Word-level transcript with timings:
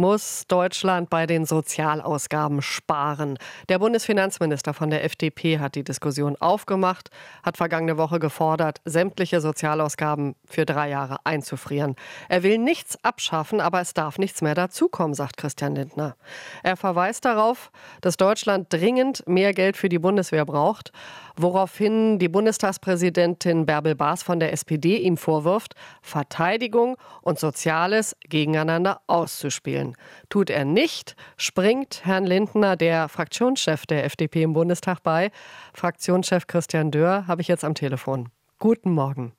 muss 0.00 0.46
Deutschland 0.48 1.10
bei 1.10 1.26
den 1.26 1.44
Sozialausgaben 1.44 2.62
sparen. 2.62 3.36
Der 3.68 3.78
Bundesfinanzminister 3.78 4.72
von 4.72 4.88
der 4.88 5.04
FDP 5.04 5.58
hat 5.58 5.74
die 5.74 5.84
Diskussion 5.84 6.36
aufgemacht, 6.40 7.10
hat 7.42 7.58
vergangene 7.58 7.98
Woche 7.98 8.18
gefordert, 8.18 8.80
sämtliche 8.86 9.42
Sozialausgaben 9.42 10.36
für 10.46 10.64
drei 10.64 10.88
Jahre 10.88 11.18
einzufrieren. 11.24 11.96
Er 12.30 12.42
will 12.42 12.56
nichts 12.56 12.96
abschaffen, 13.04 13.60
aber 13.60 13.82
es 13.82 13.92
darf 13.92 14.18
nichts 14.18 14.40
mehr 14.40 14.54
dazukommen, 14.54 15.12
sagt 15.12 15.36
Christian 15.36 15.74
Lindner. 15.74 16.16
Er 16.62 16.78
verweist 16.78 17.26
darauf, 17.26 17.70
dass 18.00 18.16
Deutschland 18.16 18.72
dringend 18.72 19.22
mehr 19.28 19.52
Geld 19.52 19.76
für 19.76 19.90
die 19.90 19.98
Bundeswehr 19.98 20.46
braucht, 20.46 20.92
woraufhin 21.36 22.18
die 22.18 22.28
Bundestagspräsidentin 22.28 23.66
Bärbel 23.66 23.94
Baas 23.94 24.22
von 24.22 24.40
der 24.40 24.52
SPD 24.52 24.96
ihm 24.96 25.18
vorwirft, 25.18 25.74
Verteidigung 26.00 26.96
und 27.20 27.38
Soziales 27.38 28.16
gegeneinander 28.28 29.02
auszuspielen. 29.06 29.89
Tut 30.28 30.50
er 30.50 30.64
nicht, 30.64 31.16
springt 31.36 32.04
Herrn 32.04 32.26
Lindner, 32.26 32.76
der 32.76 33.08
Fraktionschef 33.08 33.86
der 33.86 34.04
FDP 34.04 34.42
im 34.42 34.52
Bundestag, 34.52 35.02
bei. 35.02 35.30
Fraktionschef 35.74 36.46
Christian 36.46 36.90
Dörr 36.90 37.26
habe 37.26 37.42
ich 37.42 37.48
jetzt 37.48 37.64
am 37.64 37.74
Telefon. 37.74 38.28
Guten 38.58 38.92
Morgen. 38.92 39.32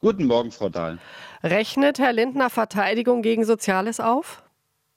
Guten 0.00 0.26
Morgen, 0.26 0.52
Frau 0.52 0.68
Dahl. 0.68 0.98
Rechnet 1.42 1.98
Herr 1.98 2.12
Lindner 2.12 2.50
Verteidigung 2.50 3.22
gegen 3.22 3.44
Soziales 3.44 3.98
auf? 3.98 4.44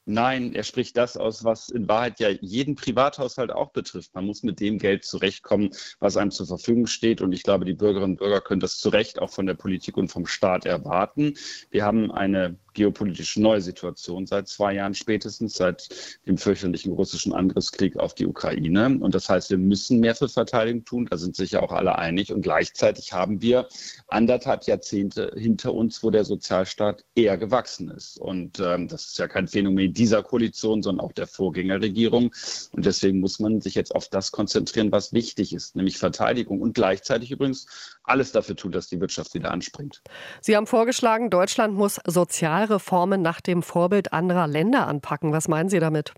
Nein, 0.06 0.54
er 0.56 0.64
spricht 0.64 0.98
das 0.98 1.16
aus, 1.16 1.44
was 1.44 1.70
in 1.70 1.88
Wahrheit 1.88 2.20
ja 2.20 2.30
jeden 2.30 2.76
Privathaushalt 2.76 3.52
auch 3.52 3.72
betrifft. 3.72 4.14
Man 4.16 4.26
muss 4.26 4.42
mit 4.42 4.60
dem 4.60 4.80
Geld 4.80 5.06
zurechtkommen, 5.06 5.70
was 6.00 6.18
einem 6.18 6.32
zur 6.32 6.48
Verfügung 6.48 6.88
steht. 6.88 7.22
Und 7.22 7.34
ich 7.34 7.44
glaube, 7.44 7.66
die 7.66 7.76
Bürgerinnen 7.76 8.14
und 8.14 8.18
Bürger 8.18 8.42
können 8.42 8.62
das 8.62 8.80
zu 8.80 8.90
Recht 8.90 9.20
auch 9.20 9.30
von 9.30 9.46
der 9.46 9.54
Politik 9.54 9.98
und 9.98 10.08
vom 10.10 10.26
Staat 10.26 10.66
erwarten. 10.66 11.36
Wir 11.70 11.86
haben 11.86 12.12
eine 12.12 12.58
geopolitische 12.74 13.42
neue 13.42 13.62
Situation 13.62 14.26
seit 14.26 14.48
zwei 14.48 14.74
Jahren 14.74 14.94
spätestens, 14.94 15.56
seit 15.56 15.90
dem 16.28 16.38
fürchterlichen 16.38 16.94
russischen 16.94 17.34
Angriffskrieg 17.34 17.98
auf 17.98 18.14
die 18.16 18.26
Ukraine. 18.26 18.98
Und 19.00 19.16
das 19.16 19.30
heißt, 19.30 19.50
wir 19.50 19.58
müssen 19.58 20.00
mehr 20.00 20.16
für 20.16 20.30
Verteidigung 20.30 20.86
tun, 20.86 21.08
da 21.10 21.18
sind 21.18 21.36
sich 21.36 21.52
ja 21.52 21.62
auch 21.62 21.72
alle 21.72 21.98
einig. 21.98 22.32
Und 22.32 22.42
gleichzeitig 22.42 23.14
haben 23.14 23.42
wir 23.42 23.68
anderthalb 24.08 24.66
Jahrzehnte 24.66 25.34
hinter 25.36 25.74
uns, 25.74 26.04
wo 26.04 26.10
der 26.10 26.26
Sozialstaat 26.26 27.04
eher 27.16 27.38
gewachsen 27.38 27.90
ist. 27.90 28.20
Und 28.20 28.60
ähm, 28.60 28.88
das 28.88 29.08
ist 29.08 29.20
ja 29.20 29.28
kein 29.28 29.48
Phänomen 29.48 29.94
dieser 29.94 30.24
Koalition, 30.24 30.84
sondern 30.84 31.06
auch 31.06 31.14
der 31.14 31.28
Vorgängerregierung. 31.28 32.34
Und 32.72 32.86
deswegen 32.86 33.20
muss 33.20 33.40
man 33.40 33.62
sich 33.62 33.76
jetzt 33.76 33.94
auf 33.96 34.08
das 34.10 34.32
konzentrieren, 34.32 34.92
was 34.92 35.14
wichtig 35.14 35.54
ist, 35.54 35.76
nämlich 35.76 35.98
Verteidigung 35.98 36.62
und 36.62 36.74
gleichzeitig 36.74 37.32
übrigens 37.32 38.00
alles 38.04 38.32
dafür 38.32 38.56
tun, 38.56 38.72
dass 38.72 38.88
die 38.88 39.00
Wirtschaft 39.00 39.34
wieder 39.34 39.52
anspringt. 39.52 40.02
Sie 40.42 40.56
haben 40.56 40.68
vorgeschlagen, 40.68 41.30
Deutschland 41.30 41.76
muss 41.76 42.00
sozial 42.06 42.61
Sozialreformen 42.62 43.22
nach 43.22 43.42
dem 43.42 43.64
Vorbild 43.64 44.14
anderer 44.14 44.48
Länder 44.48 44.88
anpacken. 44.88 45.32
Was 45.32 45.48
meinen 45.48 45.70
Sie 45.70 45.80
damit? 45.80 46.14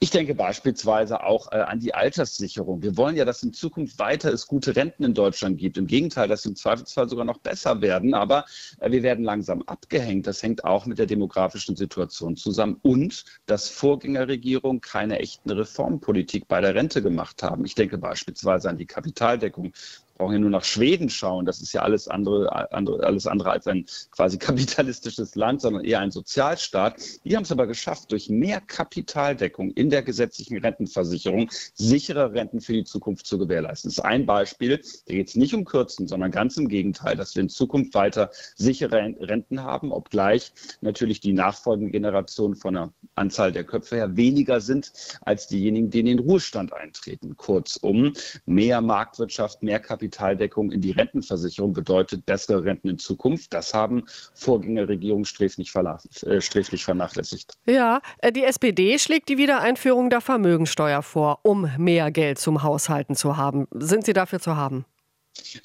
Ich 0.00 0.10
denke 0.10 0.34
beispielsweise 0.34 1.22
auch 1.22 1.52
äh, 1.52 1.56
an 1.56 1.78
die 1.78 1.94
Alterssicherung. 1.94 2.82
Wir 2.82 2.96
wollen 2.96 3.14
ja, 3.14 3.24
dass 3.24 3.44
in 3.44 3.52
Zukunft 3.52 4.00
weiter 4.00 4.32
es 4.32 4.48
gute 4.48 4.74
Renten 4.74 5.04
in 5.04 5.14
Deutschland 5.14 5.58
gibt. 5.58 5.76
Im 5.78 5.86
Gegenteil, 5.86 6.26
dass 6.26 6.42
sie 6.42 6.48
im 6.48 6.56
Zweifelsfall 6.56 7.08
sogar 7.08 7.24
noch 7.24 7.38
besser 7.38 7.80
werden. 7.80 8.12
Aber 8.12 8.44
äh, 8.80 8.90
wir 8.90 9.04
werden 9.04 9.24
langsam 9.24 9.62
abgehängt. 9.62 10.26
Das 10.26 10.42
hängt 10.42 10.64
auch 10.64 10.86
mit 10.86 10.98
der 10.98 11.06
demografischen 11.06 11.76
Situation 11.76 12.36
zusammen 12.36 12.78
und 12.82 13.24
dass 13.46 13.68
Vorgängerregierungen 13.68 14.80
keine 14.80 15.20
echten 15.20 15.50
Reformpolitik 15.50 16.48
bei 16.48 16.60
der 16.60 16.74
Rente 16.74 17.00
gemacht 17.00 17.44
haben. 17.44 17.64
Ich 17.64 17.76
denke 17.76 17.96
beispielsweise 17.98 18.68
an 18.68 18.78
die 18.78 18.86
Kapitaldeckung 18.86 19.72
brauchen 20.16 20.32
ja 20.32 20.38
nur 20.38 20.50
nach 20.50 20.64
Schweden 20.64 21.08
schauen. 21.08 21.44
Das 21.44 21.60
ist 21.60 21.72
ja 21.72 21.82
alles 21.82 22.08
andere, 22.08 22.72
andere, 22.72 23.04
alles 23.04 23.26
andere 23.26 23.50
als 23.50 23.66
ein 23.66 23.86
quasi 24.10 24.38
kapitalistisches 24.38 25.34
Land, 25.34 25.60
sondern 25.60 25.84
eher 25.84 26.00
ein 26.00 26.10
Sozialstaat. 26.10 26.96
Die 27.24 27.36
haben 27.36 27.42
es 27.42 27.52
aber 27.52 27.66
geschafft, 27.66 28.12
durch 28.12 28.28
mehr 28.28 28.60
Kapitaldeckung 28.60 29.70
in 29.70 29.90
der 29.90 30.02
gesetzlichen 30.02 30.58
Rentenversicherung 30.58 31.50
sichere 31.74 32.32
Renten 32.32 32.60
für 32.60 32.72
die 32.72 32.84
Zukunft 32.84 33.26
zu 33.26 33.38
gewährleisten. 33.38 33.90
Das 33.90 33.98
ist 33.98 34.04
ein 34.04 34.26
Beispiel. 34.26 34.80
Da 35.06 35.14
geht 35.14 35.28
es 35.28 35.36
nicht 35.36 35.54
um 35.54 35.64
Kürzen, 35.64 36.08
sondern 36.08 36.30
ganz 36.30 36.56
im 36.56 36.68
Gegenteil, 36.68 37.16
dass 37.16 37.34
wir 37.34 37.42
in 37.42 37.48
Zukunft 37.48 37.94
weiter 37.94 38.30
sichere 38.56 39.14
Renten 39.20 39.62
haben, 39.62 39.92
obgleich 39.92 40.52
natürlich 40.80 41.20
die 41.20 41.32
nachfolgenden 41.32 41.92
Generationen 41.92 42.56
von 42.56 42.74
der 42.74 42.92
Anzahl 43.16 43.52
der 43.52 43.64
Köpfe 43.64 43.96
her 43.96 44.16
weniger 44.16 44.60
sind 44.60 44.92
als 45.22 45.48
diejenigen, 45.48 45.90
die 45.90 46.00
in 46.00 46.06
den 46.06 46.18
Ruhestand 46.18 46.72
eintreten. 46.72 47.36
Kurzum, 47.36 48.12
mehr 48.44 48.80
Marktwirtschaft, 48.80 49.62
mehr 49.62 49.80
Kapital 49.80 50.26
Kapitaldeckung 50.26 50.70
in 50.70 50.80
die 50.80 50.92
Rentenversicherung 50.92 51.72
bedeutet 51.72 52.26
bessere 52.26 52.64
Renten 52.64 52.88
in 52.88 52.98
Zukunft. 52.98 53.52
Das 53.52 53.74
haben 53.74 54.04
Vorgängerregierungen 54.34 55.24
sträflich, 55.24 55.74
äh, 55.74 56.40
sträflich 56.40 56.84
vernachlässigt. 56.84 57.54
Ja, 57.66 58.00
äh, 58.18 58.32
die 58.32 58.44
SPD 58.44 58.98
schlägt 58.98 59.28
die 59.28 59.38
Wiedereinführung 59.38 60.10
der 60.10 60.20
Vermögensteuer 60.20 61.02
vor, 61.02 61.40
um 61.42 61.70
mehr 61.78 62.10
Geld 62.10 62.38
zum 62.38 62.62
Haushalten 62.62 63.14
zu 63.14 63.36
haben. 63.36 63.66
Sind 63.72 64.04
Sie 64.06 64.12
dafür 64.12 64.40
zu 64.40 64.56
haben? 64.56 64.84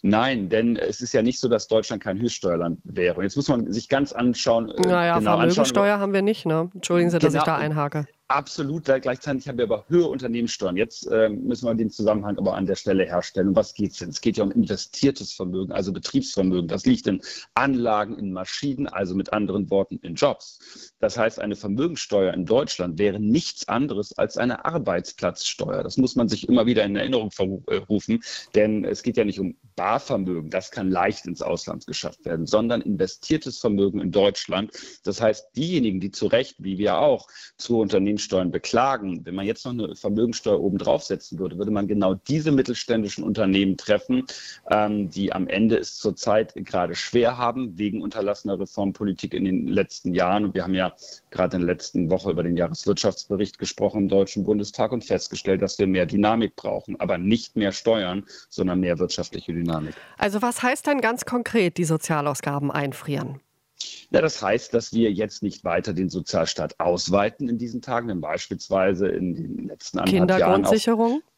Nein, 0.02 0.50
denn 0.50 0.76
es 0.76 1.02
ist 1.02 1.14
ja 1.14 1.22
nicht 1.22 1.40
so, 1.40 1.48
dass 1.48 1.68
Deutschland 1.68 2.04
kein 2.04 2.20
Höchststeuerland 2.20 2.80
wäre. 2.84 3.18
Und 3.18 3.24
jetzt 3.24 3.36
muss 3.36 3.48
man 3.48 3.72
sich 3.72 3.90
ganz 3.90 4.14
anschauen. 4.14 4.70
Äh, 4.70 4.88
naja, 4.88 5.20
genau 5.20 5.38
Vermögensteuer 5.38 5.84
anschauen, 5.84 6.00
haben 6.02 6.14
wir 6.14 6.22
nicht, 6.22 6.46
ne? 6.46 6.70
Entschuldigen 6.74 7.10
Sie, 7.10 7.20
dass 7.20 7.34
genau, 7.34 7.44
ich 7.44 7.46
da 7.46 7.58
einhake. 7.58 8.06
Absolut, 8.32 8.86
gleichzeitig 8.86 9.50
haben 9.50 9.58
wir 9.58 9.66
aber 9.66 9.84
höhere 9.90 10.08
Unternehmenssteuern. 10.08 10.78
Jetzt 10.78 11.06
äh, 11.08 11.28
müssen 11.28 11.66
wir 11.66 11.76
den 11.76 11.90
Zusammenhang 11.90 12.38
aber 12.38 12.56
an 12.56 12.66
der 12.66 12.76
Stelle 12.76 13.04
herstellen. 13.04 13.50
Um 13.50 13.56
was 13.58 13.74
geht 13.74 13.92
es 13.92 13.98
denn? 13.98 14.08
Es 14.08 14.22
geht 14.22 14.38
ja 14.38 14.46
um 14.46 14.52
investiertes 14.52 15.34
Vermögen, 15.34 15.74
also 15.74 15.92
Betriebsvermögen. 15.92 16.70
Das 16.70 16.86
liegt 16.86 17.08
in 17.08 17.22
Anlagen, 17.56 18.18
in 18.18 18.32
Maschinen, 18.32 18.88
also 18.88 19.16
mit 19.16 19.34
anderen 19.34 19.70
Worten 19.70 20.00
in 20.02 20.16
Jobs. 20.16 20.94
Das 21.02 21.18
heißt, 21.18 21.42
eine 21.42 21.58
Vermögenssteuer 21.58 22.34
in 22.34 22.46
Deutschland 22.46 23.00
wäre 23.00 23.20
nichts 23.20 23.68
anderes 23.68 24.18
als 24.18 24.38
eine 24.38 24.64
Arbeitsplatzsteuer. 24.64 25.84
Das 25.84 25.98
muss 25.98 26.16
man 26.16 26.30
sich 26.30 26.48
immer 26.48 26.66
wieder 26.66 26.86
in 26.86 26.96
Erinnerung 26.96 27.32
äh, 27.68 27.76
rufen, 27.76 28.24
denn 28.56 28.86
es 28.86 29.04
geht 29.04 29.18
ja 29.18 29.26
nicht 29.26 29.42
um 29.42 29.58
Barvermögen, 29.82 30.52
das 30.52 30.70
kann 30.70 30.92
leicht 30.92 31.26
ins 31.26 31.42
Ausland 31.42 31.88
geschafft 31.88 32.24
werden, 32.24 32.46
sondern 32.46 32.82
investiertes 32.82 33.58
Vermögen 33.58 34.00
in 34.00 34.12
Deutschland. 34.12 34.72
Das 35.04 35.20
heißt, 35.20 35.56
diejenigen, 35.56 36.00
die 36.00 36.12
zu 36.12 36.28
Recht, 36.28 36.56
wie 36.60 36.78
wir 36.78 37.00
auch, 37.00 37.28
zu 37.58 37.80
Unternehmen 37.80 38.12
Unternehmenssteuern 38.12 38.52
beklagen, 38.52 39.26
wenn 39.26 39.36
man 39.36 39.46
jetzt 39.46 39.66
noch 39.66 39.72
eine 39.72 39.96
Vermögensteuer 39.96 40.60
oben 40.60 40.78
draufsetzen 40.78 41.40
würde, 41.40 41.58
würde 41.58 41.72
man 41.72 41.88
genau 41.88 42.14
diese 42.14 42.52
mittelständischen 42.52 43.24
Unternehmen 43.24 43.78
treffen, 43.78 44.26
ähm, 44.70 45.10
die 45.10 45.32
am 45.34 45.48
Ende 45.48 45.78
es 45.78 45.98
zurzeit 45.98 46.54
gerade 46.56 46.96
schwer 46.96 47.38
haben, 47.38 47.78
wegen 47.78 48.02
unterlassener 48.02 48.60
Reformpolitik 48.60 49.34
in 49.34 49.46
den 49.46 49.68
letzten 49.68 50.14
Jahren. 50.14 50.46
Und 50.46 50.54
wir 50.56 50.64
haben 50.64 50.74
ja 50.74 50.94
gerade 51.30 51.58
in 51.58 51.66
der 51.66 51.74
letzten 51.74 52.10
Woche 52.10 52.32
über 52.32 52.44
den 52.44 52.58
Jahreswirtschaftsbericht 52.58 53.58
gesprochen 53.58 54.04
im 54.04 54.10
Deutschen 54.10 54.44
Bundestag 54.44 54.92
und 54.92 55.04
festgestellt, 55.06 55.62
dass 55.62 55.80
wir 55.80 55.88
mehr 55.88 56.06
Dynamik 56.06 56.56
brauchen, 56.56 57.00
aber 57.00 57.18
nicht 57.18 57.56
mehr 57.56 57.72
Steuern, 57.72 58.26
sondern 58.50 58.80
mehr 58.80 59.00
wirtschaftliche 59.00 59.54
Dynamik. 59.54 59.71
Also 60.18 60.42
was 60.42 60.62
heißt 60.62 60.88
dann 60.88 61.02
ganz 61.02 61.26
konkret 61.26 61.78
die 61.78 61.84
Sozialausgaben 61.84 62.72
einfrieren? 62.72 63.40
Ja, 64.12 64.22
das 64.22 64.42
heißt, 64.42 64.74
dass 64.74 64.94
wir 64.94 65.12
jetzt 65.12 65.42
nicht 65.42 65.64
weiter 65.64 65.94
den 65.94 66.10
Sozialstaat 66.10 66.80
ausweiten 66.80 67.50
in 67.50 67.58
diesen 67.58 67.82
Tagen, 67.82 68.10
denn 68.10 68.22
beispielsweise 68.22 69.08
in 69.08 69.34
den 69.34 69.68
letzten 69.68 70.00
anderthalb 70.00 70.40
Jahren 70.40 70.66
auch, 70.66 70.72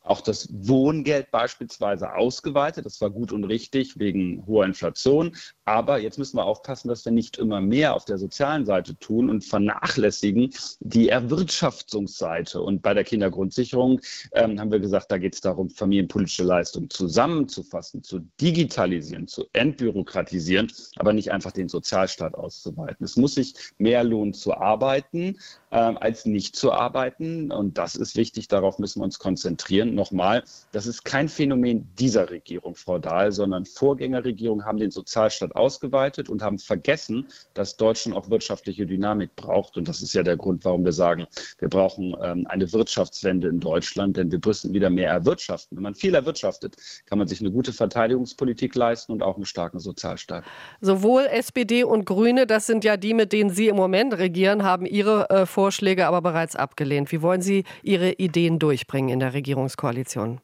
auch 0.04 0.22
das 0.22 0.50
Wohngeld 0.52 1.32
beispielsweise 1.32 2.14
ausgeweitet. 2.14 2.86
Das 2.86 3.00
war 3.02 3.10
gut 3.10 3.32
und 3.32 3.46
richtig 3.46 3.98
wegen 3.98 4.46
hoher 4.46 4.66
Inflation. 4.66 5.36
Aber 5.66 6.00
jetzt 6.00 6.20
müssen 6.20 6.38
wir 6.38 6.46
aufpassen, 6.46 6.90
dass 6.90 7.06
wir 7.06 7.14
nicht 7.14 7.38
immer 7.38 7.62
mehr 7.62 7.96
auf 7.96 8.04
der 8.06 8.18
sozialen 8.18 8.66
Seite 8.66 8.98
tun 9.00 9.30
und 9.30 9.46
vernachlässigen 9.46 10.54
die 10.82 11.08
Erwirtschaftungsseite. 11.10 12.62
Und 12.62 12.82
bei 12.82 12.94
der 12.94 13.06
Kindergrundsicherung 13.06 14.02
ähm, 14.34 14.60
haben 14.60 14.72
wir 14.72 14.80
gesagt, 14.80 15.10
da 15.12 15.18
geht 15.18 15.36
es 15.36 15.42
darum, 15.42 15.70
familienpolitische 15.70 16.44
Leistungen 16.44 16.90
zusammenzufassen, 16.90 18.04
zu 18.04 18.20
digitalisieren, 18.42 19.28
zu 19.28 19.46
entbürokratisieren, 19.54 20.72
aber 20.98 21.14
nicht 21.14 21.32
einfach 21.32 21.52
den 21.52 21.70
Sozialstaat 21.70 22.36
auszuweiten. 22.36 23.06
Es 23.06 23.16
muss 23.16 23.36
sich 23.36 23.54
mehr 23.78 24.04
lohnen 24.04 24.34
zu 24.34 24.54
arbeiten 24.54 25.38
äh, 25.74 25.96
als 26.00 26.26
nicht 26.26 26.56
zu 26.56 26.72
arbeiten. 26.72 27.52
Und 27.52 27.78
das 27.78 27.96
ist 27.96 28.16
wichtig, 28.16 28.48
darauf 28.48 28.78
müssen 28.78 29.02
wir 29.02 29.06
uns 29.06 29.18
konzentrieren 29.18 29.96
nochmal, 29.96 30.44
das 30.72 30.86
ist 30.86 31.04
kein 31.04 31.28
Phänomen 31.28 31.90
dieser 31.98 32.30
Regierung, 32.30 32.76
Frau 32.76 33.00
Dahl, 33.00 33.32
sondern 33.32 33.66
Vorgängerregierungen 33.66 34.66
haben 34.66 34.78
den 34.78 34.92
Sozialstaat 34.92 35.56
ausgeweitet 35.56 36.30
und 36.30 36.44
haben 36.44 36.60
vergessen, 36.60 37.28
dass 37.56 37.76
Deutschland 37.76 38.16
auch 38.16 38.30
wirtschaftliche 38.30 38.86
Dynamik 38.86 39.36
braucht. 39.36 39.76
Und 39.76 39.88
das 39.88 40.02
ist 40.02 40.14
ja 40.14 40.22
der 40.22 40.38
Grund, 40.38 40.64
warum 40.64 40.86
wir 40.86 40.92
sagen, 40.92 41.26
wir 41.58 41.70
brauchen 41.70 42.16
ähm, 42.22 42.46
eine 42.48 42.72
Wirtschaftswende 42.72 43.48
in 43.48 43.60
Deutschland, 43.60 44.18
denn 44.18 44.32
wir 44.32 44.40
müssen 44.46 44.74
wieder 44.74 44.92
mehr 44.92 45.10
erwirtschaften. 45.10 45.78
Wenn 45.78 45.84
man 45.84 45.96
viel 45.96 46.14
erwirtschaftet, 46.14 46.76
kann 47.08 47.18
man 47.18 47.28
sich 47.28 47.42
eine 47.42 47.52
gute 47.52 47.74
Verteidigungspolitik 47.74 48.76
leisten 48.76 49.12
und 49.12 49.24
auch 49.24 49.36
einen 49.36 49.46
starken 49.46 49.80
Sozialstaat. 49.80 50.44
Sowohl 50.82 51.24
SPD 51.24 51.84
und 51.84 52.06
Grüne, 52.06 52.46
das 52.46 52.68
sind 52.68 52.84
ja 52.84 52.96
die, 52.96 53.16
mit 53.16 53.34
denen 53.34 53.50
Sie 53.50 53.70
im 53.70 53.76
Moment 53.76 54.16
regieren, 54.18 54.64
haben 54.64 54.86
ihre 54.86 55.30
äh, 55.32 55.46
Vorschläge 55.64 56.08
aber 56.08 56.22
bereits 56.22 56.58
abgelehnt. 56.58 57.14
Wie 57.14 57.22
wollen 57.22 57.42
Sie 57.42 57.64
Ihre 57.84 58.12
Ideen 58.12 58.60
durchbringen 58.60 59.08
in 59.08 59.22
der 59.22 59.34
Regierungskoalition? 59.34 60.42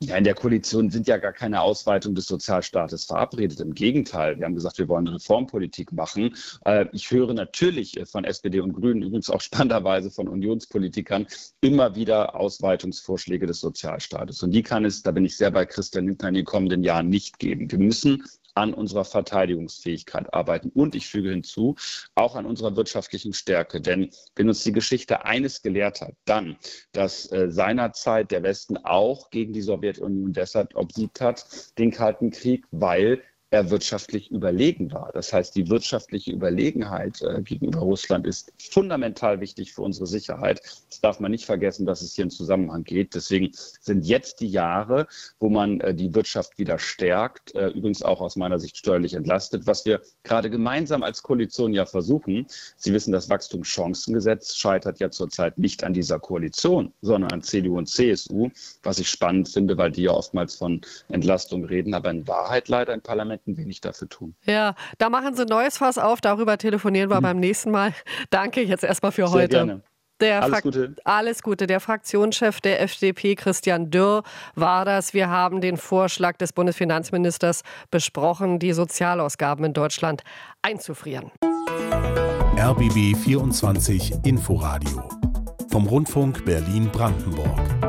Ja, 0.00 0.16
in 0.16 0.24
der 0.24 0.32
Koalition 0.32 0.88
sind 0.88 1.06
ja 1.06 1.18
gar 1.18 1.34
keine 1.34 1.60
Ausweitung 1.60 2.14
des 2.14 2.26
Sozialstaates 2.26 3.04
verabredet. 3.04 3.60
Im 3.60 3.74
Gegenteil, 3.74 4.38
wir 4.38 4.46
haben 4.46 4.54
gesagt, 4.54 4.78
wir 4.78 4.88
wollen 4.88 5.06
Reformpolitik 5.06 5.92
machen. 5.92 6.34
Äh, 6.64 6.86
ich 6.92 7.10
höre 7.10 7.34
natürlich 7.34 8.00
von 8.10 8.24
SPD 8.24 8.60
und 8.60 8.72
Grünen, 8.72 9.02
übrigens 9.02 9.28
auch 9.28 9.42
spannenderweise 9.42 10.10
von 10.10 10.26
Unionspolitikern, 10.26 11.26
immer 11.60 11.94
wieder 11.94 12.34
Ausweitungsvorschläge 12.34 13.46
des 13.46 13.60
Sozialstaates. 13.60 14.42
Und 14.42 14.52
die 14.52 14.62
kann 14.62 14.86
es, 14.86 15.02
da 15.02 15.10
bin 15.10 15.26
ich 15.26 15.36
sehr 15.36 15.50
bei 15.50 15.66
Christian 15.66 16.06
Lindner, 16.06 16.28
in 16.28 16.34
den 16.34 16.46
kommenden 16.46 16.82
Jahren 16.82 17.10
nicht 17.10 17.38
geben. 17.38 17.70
Wir 17.70 17.78
müssen 17.78 18.24
an 18.54 18.74
unserer 18.74 19.04
Verteidigungsfähigkeit 19.04 20.32
arbeiten. 20.32 20.70
Und 20.70 20.94
ich 20.94 21.08
füge 21.08 21.30
hinzu, 21.30 21.76
auch 22.14 22.36
an 22.36 22.46
unserer 22.46 22.76
wirtschaftlichen 22.76 23.32
Stärke. 23.32 23.80
Denn 23.80 24.10
wenn 24.36 24.48
uns 24.48 24.62
die 24.62 24.72
Geschichte 24.72 25.24
eines 25.24 25.62
gelehrt 25.62 26.00
hat, 26.00 26.14
dann, 26.24 26.56
dass 26.92 27.30
äh, 27.32 27.50
seinerzeit 27.50 28.30
der 28.30 28.42
Westen 28.42 28.76
auch 28.76 29.30
gegen 29.30 29.52
die 29.52 29.62
Sowjetunion 29.62 30.32
deshalb 30.32 30.74
obsiegt 30.74 31.20
hat, 31.20 31.46
den 31.78 31.90
Kalten 31.90 32.30
Krieg, 32.30 32.64
weil 32.70 33.22
er 33.52 33.68
wirtschaftlich 33.70 34.30
überlegen 34.30 34.92
war. 34.92 35.10
Das 35.12 35.30
heißt, 35.30 35.54
die 35.54 35.68
wirtschaftliche 35.68 36.32
Überlegenheit 36.32 37.20
äh, 37.20 37.42
gegenüber 37.42 37.80
Russland 37.80 38.26
ist 38.26 38.50
fundamental 38.56 39.40
wichtig 39.40 39.74
für 39.74 39.82
unsere 39.82 40.06
Sicherheit. 40.06 40.62
Das 40.88 41.02
darf 41.02 41.20
man 41.20 41.30
nicht 41.30 41.44
vergessen, 41.44 41.84
dass 41.84 42.00
es 42.00 42.14
hier 42.14 42.22
einen 42.22 42.30
Zusammenhang 42.30 42.82
geht. 42.82 43.14
Deswegen 43.14 43.50
sind 43.52 44.06
jetzt 44.06 44.40
die 44.40 44.48
Jahre, 44.48 45.06
wo 45.38 45.50
man 45.50 45.80
äh, 45.80 45.94
die 45.94 46.14
Wirtschaft 46.14 46.58
wieder 46.58 46.78
stärkt, 46.78 47.54
äh, 47.54 47.68
übrigens 47.68 48.02
auch 48.02 48.22
aus 48.22 48.36
meiner 48.36 48.58
Sicht 48.58 48.78
steuerlich 48.78 49.12
entlastet, 49.12 49.66
was 49.66 49.84
wir 49.84 50.00
gerade 50.22 50.48
gemeinsam 50.48 51.02
als 51.02 51.22
Koalition 51.22 51.74
ja 51.74 51.84
versuchen. 51.84 52.46
Sie 52.76 52.94
wissen, 52.94 53.12
das 53.12 53.28
Wachstumschancengesetz 53.28 54.56
scheitert 54.56 54.98
ja 54.98 55.10
zurzeit 55.10 55.58
nicht 55.58 55.84
an 55.84 55.92
dieser 55.92 56.18
Koalition, 56.18 56.94
sondern 57.02 57.30
an 57.32 57.42
CDU 57.42 57.76
und 57.76 57.86
CSU, 57.86 58.48
was 58.82 58.98
ich 58.98 59.10
spannend 59.10 59.50
finde, 59.50 59.76
weil 59.76 59.90
die 59.90 60.04
ja 60.04 60.12
oftmals 60.12 60.54
von 60.54 60.80
Entlastung 61.08 61.66
reden, 61.66 61.92
aber 61.92 62.10
in 62.10 62.26
Wahrheit 62.26 62.68
leider 62.68 62.94
im 62.94 63.02
Parlament 63.02 63.41
könnten 63.44 63.56
wenig 63.56 63.80
dafür 63.80 64.08
tun. 64.08 64.34
Ja, 64.44 64.74
da 64.98 65.10
machen 65.10 65.34
Sie 65.34 65.42
ein 65.42 65.48
neues 65.48 65.78
Fass 65.78 65.98
auf. 65.98 66.20
Darüber 66.20 66.58
telefonieren 66.58 67.10
wir 67.10 67.18
mhm. 67.18 67.22
beim 67.22 67.40
nächsten 67.40 67.70
Mal. 67.70 67.94
Danke 68.30 68.62
jetzt 68.62 68.84
erstmal 68.84 69.12
für 69.12 69.26
Sehr 69.26 69.36
heute. 69.36 69.56
Gerne. 69.56 69.82
Der 70.20 70.42
alles 70.42 70.62
Gute. 70.62 70.94
Alles 71.04 71.42
Gute. 71.42 71.66
Der 71.66 71.80
Fraktionschef 71.80 72.60
der 72.60 72.80
FDP, 72.80 73.34
Christian 73.34 73.90
Dürr, 73.90 74.22
war 74.54 74.84
das. 74.84 75.14
Wir 75.14 75.28
haben 75.28 75.60
den 75.60 75.76
Vorschlag 75.76 76.36
des 76.36 76.52
Bundesfinanzministers 76.52 77.62
besprochen, 77.90 78.60
die 78.60 78.72
Sozialausgaben 78.72 79.64
in 79.64 79.72
Deutschland 79.72 80.22
einzufrieren. 80.60 81.32
RBB 82.56 83.16
24 83.16 84.24
Inforadio 84.24 85.08
vom 85.72 85.86
Rundfunk 85.86 86.44
Berlin-Brandenburg. 86.44 87.81